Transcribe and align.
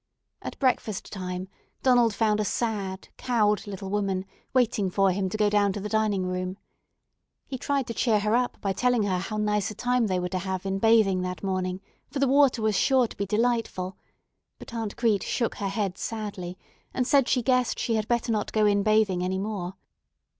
At 0.41 0.57
breakfast 0.57 1.13
time 1.13 1.47
Donald 1.83 2.15
found 2.15 2.39
a 2.39 2.43
sad, 2.43 3.09
cowed 3.17 3.67
little 3.67 3.91
woman 3.91 4.25
waiting 4.51 4.89
for 4.89 5.11
him 5.11 5.29
to 5.29 5.37
go 5.37 5.47
down 5.47 5.71
to 5.73 5.79
the 5.79 5.89
dining 5.89 6.25
room. 6.25 6.57
He 7.45 7.59
tried 7.59 7.85
to 7.85 7.93
cheer 7.93 8.19
her 8.21 8.35
up 8.35 8.59
by 8.61 8.73
telling 8.73 9.03
her 9.03 9.19
how 9.19 9.37
nice 9.37 9.69
a 9.69 9.75
time 9.75 10.07
they 10.07 10.19
were 10.19 10.27
to 10.29 10.39
have 10.39 10.65
in 10.65 10.79
bathing 10.79 11.21
that 11.21 11.43
morning, 11.43 11.81
for 12.09 12.17
the 12.17 12.27
water 12.27 12.63
was 12.63 12.75
sure 12.75 13.05
to 13.05 13.15
be 13.15 13.27
delightful; 13.27 13.95
but 14.57 14.73
Aunt 14.73 14.97
Crete 14.97 15.21
shook 15.21 15.57
her 15.57 15.69
head 15.69 15.99
sadly, 15.99 16.57
and 16.95 17.05
said 17.05 17.29
she 17.29 17.43
guessed 17.43 17.77
she 17.77 17.93
had 17.93 18.07
better 18.07 18.31
not 18.31 18.51
go 18.51 18.65
in 18.65 18.81
bathing 18.81 19.21
any 19.23 19.37
more. 19.37 19.75